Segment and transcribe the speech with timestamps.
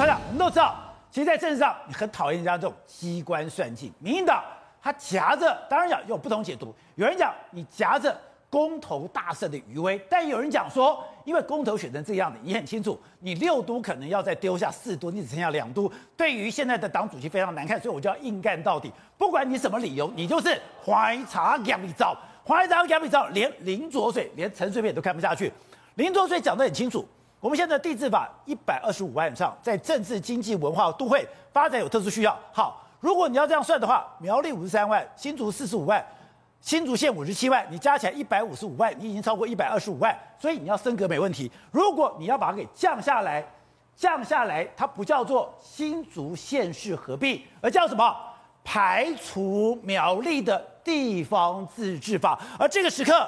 [0.00, 0.74] 团长，我们都知道，
[1.10, 3.92] 其实，在政治上，你很讨厌人家这种机关算尽。
[3.98, 4.42] 民进党
[4.82, 6.74] 他夹着，当然讲有不同解读。
[6.94, 8.18] 有人讲你夹着
[8.48, 18.90] 公投大胜的余威，但有人讲说，因为公投选成这样的，你很清楚，你六都可能要再丢下四都，你只剩下两都，对于现在的党主席非常难看，所以我就要硬干到底。
[19.18, 22.16] 不管你什么理由，你就是怀茶养一遭，
[22.48, 25.52] 怀茶养一遭，连林卓水、连陈水扁都看不下去。
[25.96, 27.06] 林卓水讲得很清楚。
[27.40, 32.38] 我们现在地治法一百二十五万以上，在政治、经济、文化都会发展有特殊需要。
[32.52, 36.04] 好，如果你要这样算的话，苗栗五十三万，新竹四十五万，
[36.60, 41.50] 新竹县五十七万，你加起来一百五十五万，你已经超过一百二十五万，所以你要升格没问题。
[41.70, 43.42] 如果你要把它给降下来，
[43.96, 48.14] 降下来，它不叫做新竹县市合并，而叫什么？
[48.62, 52.38] 排除苗栗的地方自治法。
[52.58, 53.26] 而这个时刻，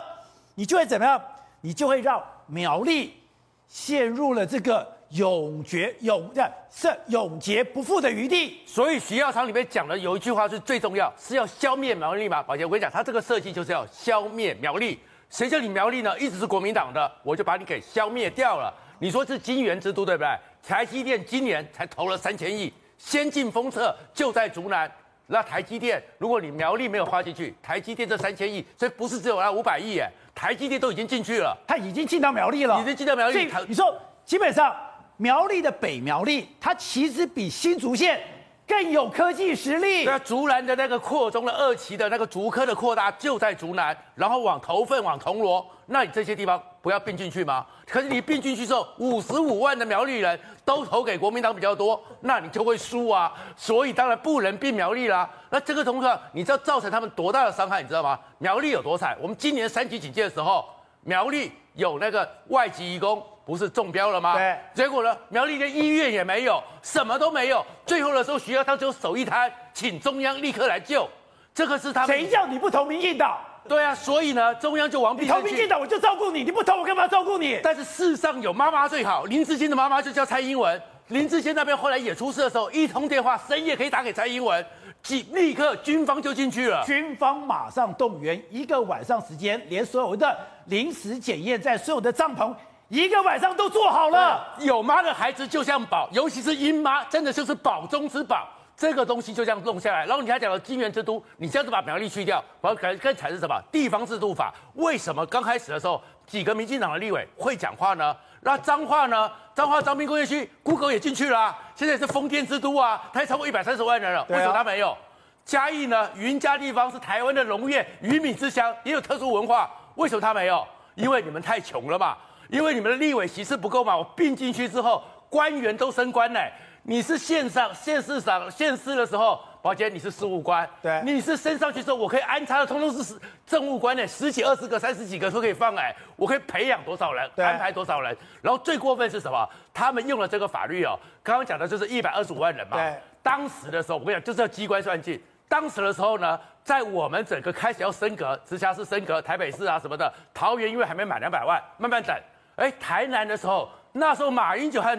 [0.54, 1.18] 你就会怎么样？
[1.62, 3.21] 你就会让苗栗。
[3.68, 6.30] 陷入了这个永绝永
[6.70, 12.42] 是永劫不复的余地，所以徐耀昌里面讲的有一句话是最重要，是要消灭苗栗嘛？
[12.42, 14.98] 宝杰，我跟你讲，他这个设计就是要消灭苗栗。
[15.28, 16.18] 谁叫你苗栗呢？
[16.18, 18.72] 一直是国民党的，我就把你给消灭掉了。
[18.98, 20.38] 你说是金元之都对不对？
[20.62, 24.90] 台积电今年才投了三千亿，先进封测就在竹南。
[25.28, 30.10] 那台积电，如果你苗栗没有花进去，台积电这三千亿，所以不是只有那五百亿耶。
[30.34, 33.50] 台积电都已经进去了，它已经进到苗栗了，已经进到苗栗。
[33.68, 34.74] 你说，基本上
[35.16, 38.20] 苗栗的北苗栗，它其实比新竹县
[38.66, 40.04] 更有科技实力。
[40.04, 47.64] 那竹南的那个扩中的二期的那个竹科的扩大就在竹南，然后往头份往铜锣，那你这些地方不要并进去吗？
[47.86, 53.32] 可是你并进去之后，五十五万的苗栗人都投给国民党比较多，那你就会输啊。
[53.56, 55.28] 所以当然不能并苗栗啦。
[55.48, 57.80] 那这个同学，你知道造成他们多大的伤害？
[57.80, 58.18] 你知道吗？
[58.38, 59.16] 苗栗有多惨？
[59.20, 60.68] 我们今年三级警戒的时候，
[61.02, 64.34] 苗栗有那个外籍移工不是中标了吗？
[64.34, 64.58] 对。
[64.74, 67.64] 结果呢，苗栗连医院也没有，什么都没有。
[67.86, 71.08] 最后的时候，徐耀昌就手一摊，请中央立刻来救。
[71.54, 72.08] 这个是他们。
[72.08, 73.38] 谁叫你不投民进党？
[73.68, 77.60] 对啊，所以呢，中央就王必投民进党，我就照顾你；你不投，我干嘛照顾你？
[77.62, 79.24] 但是世上有妈妈最好。
[79.24, 80.80] 林志坚的妈妈就叫蔡英文。
[81.08, 84.64] 林志坚那边后来也出事的时候，一通电话深夜可以打给蔡英文。
[85.02, 86.84] 即立刻，军方就进去了。
[86.84, 92.54] 军方马上动员，一个晚上时间，连所有的临时检验站、所有的帐篷，
[92.88, 94.54] 一个晚上都做好了。
[94.60, 98.48] 有妈的孩子就像宝，尤其是英妈，真的就是宝中之宝。
[98.76, 100.06] 这个东西就这样弄下来。
[100.06, 103.60] 然后你还讲到金元之都，你这样子把苗栗去掉，我要改更才是什么？
[103.70, 104.52] 地方制度法。
[104.74, 108.16] 为什么刚开始的时候几个民进党的立委会讲话呢？
[108.40, 109.30] 那彰化呢？
[109.54, 114.96] 彰化彰滨工业区，Google 也进去了啊，现在是风电之都啊，它也超过一百三十万人了，为什么它没有？
[115.44, 116.08] 嘉义呢？
[116.16, 120.66] 云嘉地方是台湾的农业鱼米之乡，也有特殊文化，为什么它没有？
[120.94, 122.16] 因为你们太穷了嘛，
[122.48, 123.96] 因为你们的立委席次不够嘛。
[123.96, 126.50] 我并进去之后，官员都升官嘞，
[126.82, 129.40] 你是县上、县市长、县市的时候。
[129.62, 133.16] 宝杰，你是事务官，对，你是升上去之后，我可以安插的，通通是
[133.46, 139.48] 政务官呢，十几、二十个、三十几个都可以放哎，我可以培养多少人，安排多少人，然后最过分是什么？
[139.72, 152.16] 他们用了这个法律哦，刚刚讲的就是一百二十五万人嘛，对，当时的时候我跟你讲，就是要机关算尽，当时的时候呢，在我们整个开始要升格，直辖市升格，台北市啊什么的，桃园因为还没满两百万，慢慢等，
[152.56, 154.98] 哎，台南的时候，那时候马英九和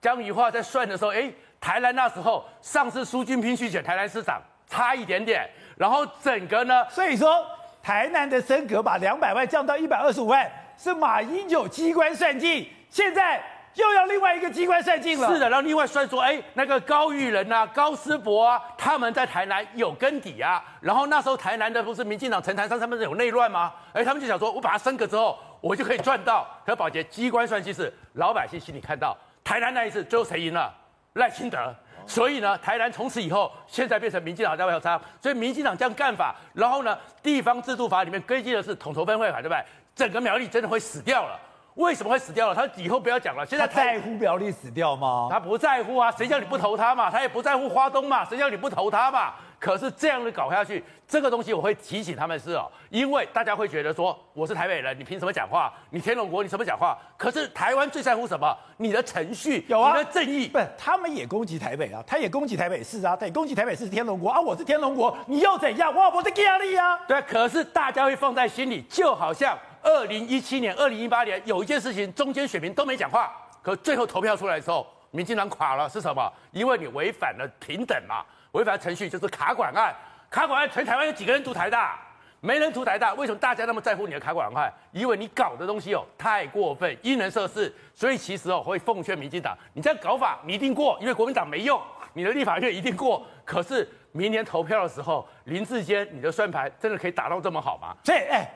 [0.00, 1.32] 江宜桦在算的时候，哎。
[1.58, 7.44] 台南那时候上次苏俊平去选台南市长，差一点点，然后整个呢，所以说
[7.82, 13.42] 台南的升格把两百万降到一百二十五万，是马英九机关算尽，现在
[13.74, 15.32] 又要另外一个机关算尽了。
[15.32, 23.72] 是的，然后另外算说，哎，那个高玉仁啊、高思博啊，他们在台南有根底啊，然后那时候台南的不是民进党陈台山他们有内乱吗？
[23.94, 26.46] 哎，他们就想说，我把它升格之后，我就可以赚到。
[26.64, 30.74] 可宝杰机关算尽是老百姓心里看到，台南那一次最后谁赢了？
[31.12, 31.72] 赖清德，
[32.04, 39.64] 所以呢，台南从此以后，现在变成民进党在外插，所以民进党这样干法，然后呢，地方制度法里面规定的是统筹分会法，对不对？
[39.94, 41.38] 整个苗栗真的会死掉了。
[41.76, 42.54] 为什么会死掉了？
[42.56, 43.46] 他以后不要讲了。
[43.46, 45.28] 现在在乎苗栗死掉吗？
[45.30, 47.08] 他不在乎啊，谁叫你不投他嘛？
[47.08, 49.34] 他也不在乎花东嘛，谁叫你不投他嘛？
[49.58, 55.72] 可是这样的搞下去，这个东西我会提醒他们是哦，因为大家会觉得说我是台北人，你凭什么讲话？
[55.90, 56.96] 你天龙国你什么讲话？
[57.16, 58.56] 可是台湾最在乎什么？
[58.76, 60.48] 你的程序，有啊，你的正义。
[60.48, 65.94] 不，他们也攻击台北啊，他也攻击台北市啊，对，攻击台北市天龙国啊，我是天龙国，你又怎样？
[65.94, 66.98] 哇，我是压力啊。
[67.08, 73.32] 对，可是大家会放在心里，就好像二零一七年、二零一八年有一件事情，中间选民都没讲话，
[73.62, 76.32] 可最后投票出来的时候，民进党垮了，是什么？
[76.52, 79.94] 因为你违反了平等嘛，违反程序就是卡管案。
[80.30, 81.98] 卡管案，全台湾有几个人读台大？
[82.40, 84.72] 没人读台大，为什么大家那么在乎你的卡管案？
[84.92, 91.80] 因为你搞的东西哦太过分，因人设事，所以其实哦会奉劝民进党，你这样搞法你一定过，因为国民党没用，
[92.12, 93.26] 你的立法院一定过。
[93.44, 97.96] 可是明年投票的时候，林志坚你的算盘真的可以打到这么好吗？
[98.04, 98.48] 所以哎，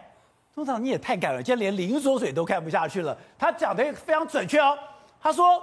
[0.53, 4.79] 总统你也太敢了，今天连林浊水都看不下去了，他讲的非常准确哦，
[5.21, 5.63] 他说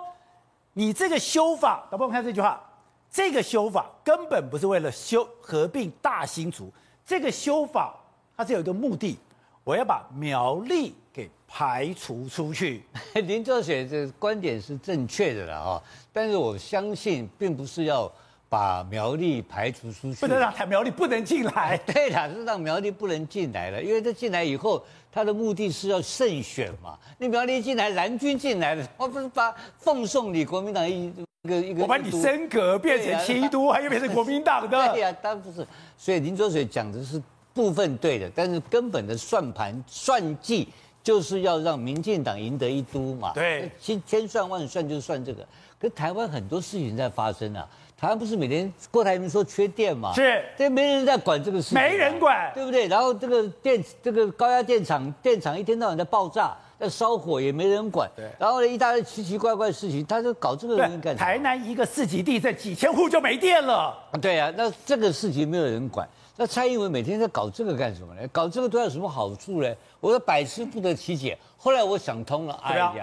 [0.78, 2.62] 你这个修法，导播我们看这句话，
[3.10, 6.72] 这个修法根本不是为了修合并大新竹，
[7.04, 7.96] 这个修法。
[8.36, 9.18] 它是有一个目的，
[9.64, 12.84] 我要把苗栗给排除出去。
[13.26, 15.84] 林浊水的观点是正确的了啊，
[16.14, 18.12] 但是我相信并不是要
[18.50, 21.78] 把苗栗排除出去，不能让台苗栗不能进来。
[21.86, 26.98] 对啦，是让苗栗不能进来了，因为他进来以后，他的目的是要胜选嘛。
[27.18, 31.12] 那苗栗进来，蓝军进来了，我不是把奉送你国民党一
[31.44, 34.68] 个一个，我把你升格变成七都， 还又变成国民党的。
[34.68, 35.66] 对呀，当然不是。
[35.98, 37.22] 所以林卓水讲的是。
[37.58, 40.70] 部分对的，但是根本的算盘算计
[41.02, 43.34] 就是要让民进党赢得一都嘛。
[43.34, 45.44] 对，千千算万算就算这个。
[45.80, 47.68] 可台湾很多事情在发生啊，
[48.00, 50.14] 台湾不是每天郭台铭说缺电嘛？
[50.14, 52.88] 是，这没人在管这个事情，没人管，对不对？
[52.88, 58.08] 然后这个电这个高压电厂电厂一天到晚在爆炸，在烧火也没人管。
[58.16, 61.26] 对，然后呢一大堆奇奇怪怪的事情，他就搞这个人干什么？
[61.26, 63.98] 台南一个四级地震，几千户就没电了。
[64.22, 66.08] 对啊，那这个事情没有人管。
[66.40, 68.22] 那蔡英文每天在搞这个干什么呢？
[68.32, 69.76] 搞这个都有什么好处呢？
[70.00, 71.36] 我说百思不得其解。
[71.58, 72.94] 后来我想通了，哎呀，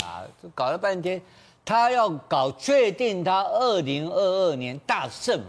[0.40, 1.20] 这搞了半天，
[1.64, 5.46] 他要搞确定他二零二二年大胜嘛，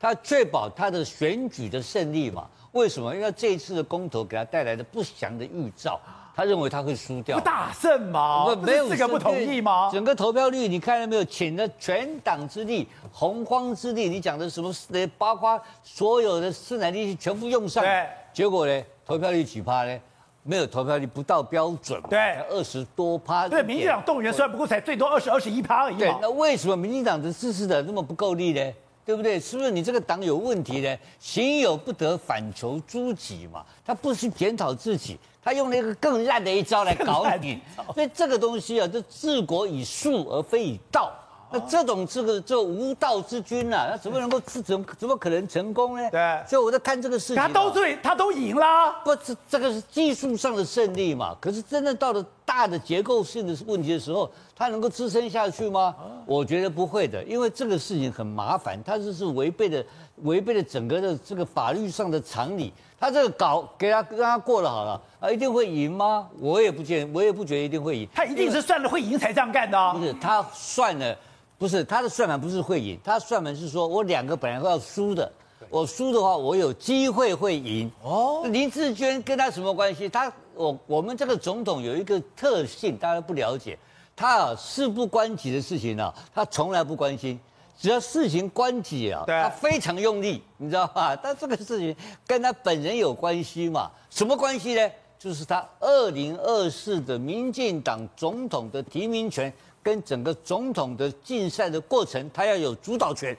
[0.00, 2.48] 他确保他的选举的胜利嘛。
[2.72, 3.14] 为什么？
[3.14, 6.00] 因为这一次的公投给他带来的不祥的预兆。
[6.36, 8.52] 他认为他会输掉，不大胜吗？
[8.52, 9.88] 不，没有四个不同意吗？
[9.92, 11.24] 整个投票率你看到没有？
[11.24, 14.08] 倾了全党之力，洪荒之力。
[14.08, 14.74] 你讲的什么？
[15.16, 18.08] 包括所有的生产力全部用上，对。
[18.32, 18.82] 结果呢？
[19.06, 19.96] 投票率几趴呢？
[20.44, 22.08] 没有投票率不到标准嘛？
[22.08, 22.18] 对，
[22.50, 23.48] 二十多趴。
[23.48, 25.96] 对，民进党动员虽然不过才最多二十二十一趴而已。
[25.96, 28.72] 对，那为什么民进党的支持者那么不够力呢？
[29.06, 29.40] 对不对？
[29.40, 30.96] 是不是你这个党有问题呢？
[31.18, 33.64] 行有不得，反求诸己嘛。
[33.84, 35.18] 他不是检讨自己。
[35.42, 37.58] 他用了一个更烂的一招来搞你，
[37.94, 41.12] 所以这个东西啊，就治国以术而非以道。
[41.54, 46.10] 那这种这个这无道之君啊，他怎么能够治怎么怎么可能成功呢？
[46.10, 48.96] 对，所以我在看这个事情，他都对，他都赢了。
[49.04, 51.36] 不，这这个是技术上的胜利嘛。
[51.40, 55.94] 可是真的到了大的结构性的问题的时候，他能够支撑下去吗？
[56.26, 59.84] 我觉得不会的，因为这个事情很麻烦，他这是违背了
[60.22, 62.72] 违背了整个的这个法律上的常理。
[62.98, 66.26] 他这个搞给他让他过了好了啊，一定会赢吗？
[66.40, 68.08] 我也不见，我也不觉得一定会赢。
[68.14, 69.92] 他一定是算了会赢才这样干的。
[69.92, 71.14] 不是他算了，
[71.64, 75.32] 不是他的算盘不是会赢，他算盘是说我两个本来会要输的，
[75.70, 77.90] 我输的话我有机会会赢。
[78.02, 80.06] 哦，林志娟跟他什么关系？
[80.06, 83.78] 他我我们这个总统有一个特性，大家不了解，
[84.14, 87.40] 他啊事不关己的事情呢，他从来不关心。
[87.80, 91.16] 只要事情关己啊，他非常用力，你知道吧？
[91.24, 91.96] 但这个事情
[92.26, 93.90] 跟他本人有关系嘛？
[94.10, 94.90] 什么关系呢？
[95.18, 99.50] 就是他二零二四的民进党总统的提名权
[99.84, 103.36] 跟整个总统的竞赛的过程，他要有主导权，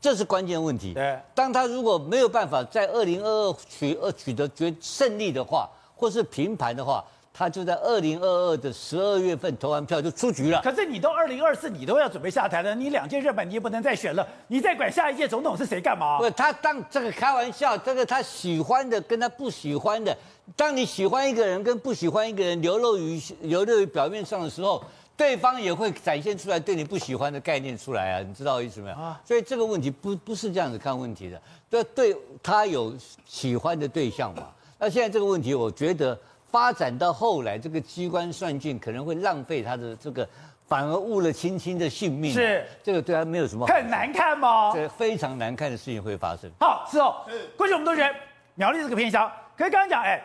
[0.00, 0.92] 这是关键问题。
[0.92, 7.02] 对，当他如果没有办法在二零二二取呃取得决胜利的话，或是平盘的话。
[7.36, 10.60] 他就在二零二二的十二月份投完票就出局了。
[10.62, 16.16] 可是你都二零二四，你都要准备下台了，你两届日本你也不能再选了，你再管下一届总统是谁干嘛？
[16.16, 20.16] 不是他当这个开玩笑，这个他喜欢的跟他不喜欢的，
[20.54, 24.80] 当你喜欢一个人跟不喜欢一个人流露于流露于表面上的时候，
[25.16, 28.96] 对方也会展现出来对你不喜欢的概念出来啊，你知道意思没有？
[28.96, 32.94] 啊，所以这个问题不不是这样子看问题的，对，对他有
[33.26, 34.48] 喜欢的对象嘛？
[34.78, 36.18] 那现在这个问题，我觉得。
[36.54, 40.24] 发展到后来，这个机关算尽可能会浪费他的这个，
[40.68, 42.32] 反而误了卿卿的性命。
[42.32, 43.66] 是这个对他没有什么。
[43.66, 44.70] 很难看吗？
[44.72, 46.48] 这非常难看的事情会发生。
[46.60, 47.24] 好，是哦。
[47.28, 47.48] 是。
[47.56, 48.14] 过去我们都觉得
[48.54, 49.28] 苗栗这个偏乡，
[49.58, 50.22] 可是刚刚讲，哎，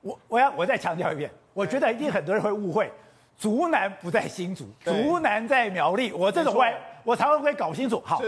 [0.00, 2.90] 我我要我再强调一遍，我觉得一定很多人会误会，
[3.38, 6.12] 竹南不在新竹，竹南在苗栗。
[6.12, 8.02] 我这种会，我常常会搞清楚。
[8.04, 8.20] 好，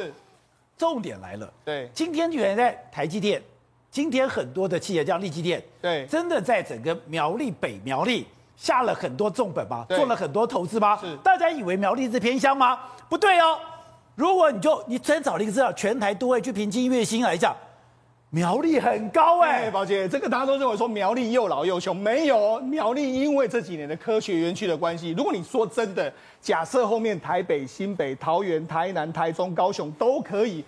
[0.78, 1.52] 重点来了。
[1.64, 1.90] 对。
[1.92, 3.42] 今天居然在台积电。
[3.90, 8.24] 今天很多的企业，像力积电，对，真的在整个苗栗北苗栗
[8.56, 9.84] 下了很多重本吗？
[9.88, 10.96] 做了很多投资吗？
[10.98, 12.78] 是，大家以为苗栗是偏乡吗？
[13.08, 13.58] 不对哦。
[14.14, 17.52] 如果你就你真找了一个资料，全台都会去平均月薪来讲，
[18.30, 19.70] 苗栗很高哎、欸。
[19.70, 25.10] 宝杰，这个大家都认为说苗栗又老又穷，没有苗栗，因为这几年的科学园区的关系。
[25.16, 30.64] 如果你说真的，假设后面台北、新北、桃园、台南、台中、高雄都可以。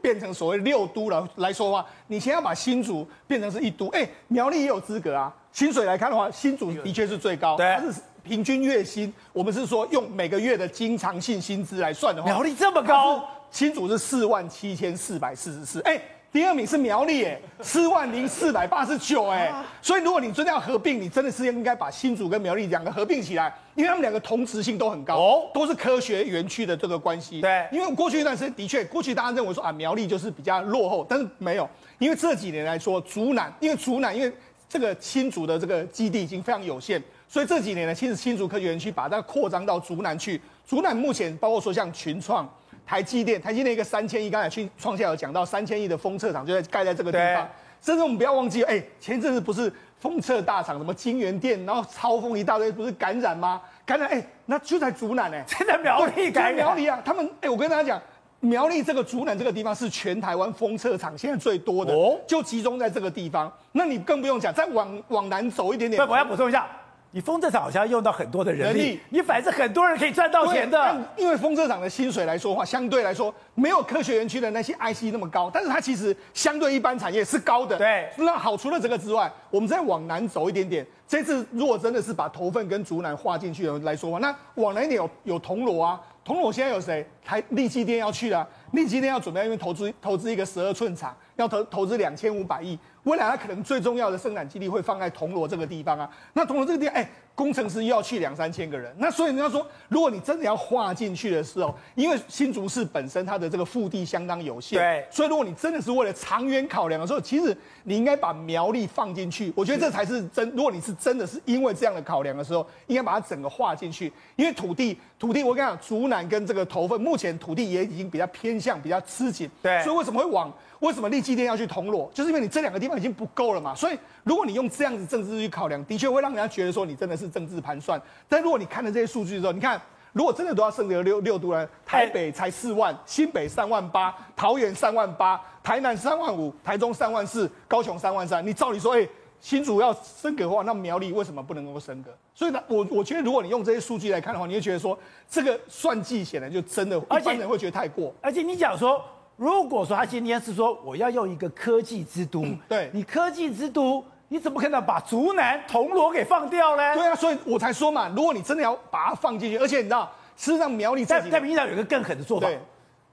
[0.00, 5.34] 变成所谓六都来来说的话，你先要把新竹变成是一都，哎，苗栗也有资格啊。
[5.50, 16.00] 薪水来看的话，新竹的确是最高，对，它是平均月薪，我们是说用每个月的经常性薪资来算的话，苗栗这么高，新竹是四万七千四百四十四，哎。
[16.34, 27.40] 第二名是苗栗，哎，四万零四百八十九，哎，所以如果你真的要合并，你真的是应该把新竹跟苗栗两个合并起来，因为他们两个同质性都很高，哦，都是科学园区的这个关系。
[27.40, 34.32] 对，因为过去一段时间的确，过去大家认为说啊，苗栗就是比较落后，但是没有，因为这几年来说，竹南，因为竹南，因为
[34.68, 42.52] 这个新竹的这个基地已经非常有限，所以这几年呢，其实新竹科学园区把它扩张到竹南去，竹南目前包括说像群创。
[42.86, 47.48] 台积电，台积电一个三千亿，刚才去创下有讲到三千亿的封测厂就在盖在这个地方。
[47.80, 53.60] 甚至我们不要忘记，哎、欸，前阵子不是封测大厂什么金源店，然后超风一大堆，不是感染吗？
[53.84, 56.54] 感染，哎、欸，那就在竹南，哎，就在苗栗感染。
[56.54, 58.02] 苗栗啊，他们，哎、欸，我跟大家讲，
[58.40, 63.52] 苗栗这个竹南这个地方是全台湾封测厂现在最多的，哦，就集中在这个地方。
[63.72, 66.08] 那你更不用讲，再往往南走一点点。
[66.08, 66.66] 我要补充一下。
[67.14, 71.00] 你风车厂好像要用到很多的人力，人力你反正很多人可以赚到钱的。
[71.16, 77.78] 因为风车厂的薪水来说的话，相对来说没有科学园区的那些 IC 那么高，但是它其实相对一般产业是高的。
[77.78, 80.84] 对，那好，除了这个之外，我们再往南走一点点。
[81.06, 87.06] 这次如果真的是把头份跟竹南划进去来说的话，那往南一点有有铜锣啊，铜锣现在有谁？
[87.24, 92.76] 台立基店要去了，力积电要准备因为投资投资一个十二寸厂，要投投资两千五百亿。
[93.04, 110.48] 未来它可能最重要的生产基地会放在铜锣这个地方啊，那铜锣这个地方，哎，工程师又要去两三千个人，那所以人家说，如果你真的要划进去的时候，因为新竹市本身它的这个腹地相当有限，对，所以如果你真的是为了长远考量的时候，其实你应该把苗栗放进去，我觉得这才是真。
[110.50, 120.52] 如果你是真的是因为这样的考量的时候，应该把它整个划进去，因为土地土地，我跟你讲，竹南跟这个头份目前土地也已经比较偏向比较吃紧，对，所以为什么会往？
[120.80, 122.10] 为什么立基店要去铜锣？
[122.12, 123.74] 就是因为你这两个地方已经不够了嘛。
[123.74, 128.00] 所以如果你用这样子政治去考量，的确会让人家觉得说你真的是政治盘算。
[128.28, 129.80] 但如果你看了这些数据之后，你看
[130.12, 138.44] 如果真的都要升格六六度呢，台北才四万，新北三万八，桃园三万八，台南三万五，台中三万四，高雄三万三。
[138.46, 139.06] 你照理说，哎，
[139.40, 142.10] 新竹要升格的话，那苗栗为什么不能够升格？
[142.34, 148.14] 所以呢，我我觉得如果你用这些数据来看的话，你会觉得说这个算计显然就真的，一般人会觉得太过。
[148.22, 149.04] 而且你讲说。
[149.36, 154.00] 如果说他今天是说我要用一个科技之都，嗯、对你科技之都，
[154.34, 156.94] 你怎么可能把竹南铜锣给放掉呢？
[156.96, 162.48] 对啊，所以我才说嘛，如果你真的要把它放进去，而且你知道，事实上苗栗在在民进党有一个更狠的做法。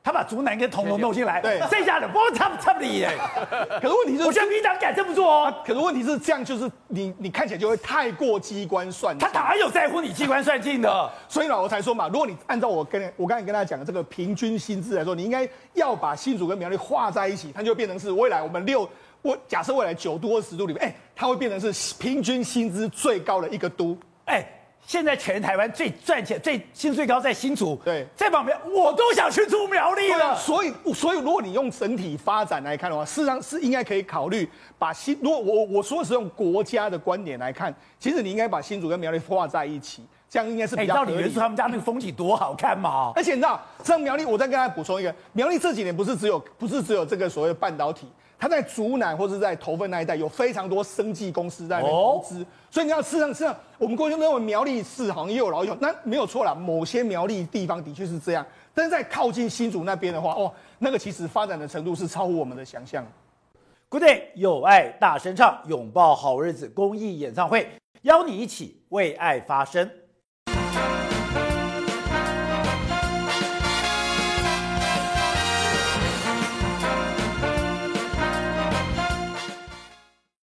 [0.04, 3.16] 他把竹南跟铜锣弄进来，对，剩下的不差不差不离耶。
[3.80, 5.54] 可是问题是，我觉得民进党敢这么做哦、啊。
[5.64, 9.28] 可是问题是，这样就是你你看起来就会太过机关算尽。
[9.28, 11.12] 他哪有在乎你机关算尽的？
[11.30, 18.90] 所以呢，我才说嘛，如果你按照我跟我刚才跟大家讲的这个平均薪资来说，你应该要把新竹跟苗栗划在一起，它就变成是未来我们六
[19.22, 24.46] 我假设未来九都或十都里面，哎，它会变成是平均薪资最高的一个都，哎。
[24.84, 30.36] 现在全台湾最赚钱、最薪最高在新竹，对，在旁边我都想去住苗栗了。
[30.36, 34.50] 所以，所以如果你用整体发展来看的话，事实上是应该可以考虑
[34.80, 35.16] 把新。
[35.22, 40.96] 如果我我说的是用国家的观点来看，其实你应该把新竹跟苗栗画在一起，这样应该是比较。
[40.96, 43.14] 到底元素他们家那个风景多好看嘛？
[43.16, 48.08] 而且你知道，像苗栗，我再跟大家补充一个，苗栗这几年不是只有不是只有这个所谓的半导体。
[48.42, 58.44] 它在竹南或者在头份那一带有非常多生技公司在投资，哦、所以你要事实上，事实上我们过去认为苗栗市好像也有老有，那没有错啦，某些苗栗地方的确是这样，
[58.74, 63.06] 但是在靠近新竹那边的话，哦，那个其实发展的程度是超乎我们的想象。
[63.90, 67.70] Good day，有爱大声唱，拥抱好日子公益演唱会，
[68.02, 69.88] 邀你一起为爱发声。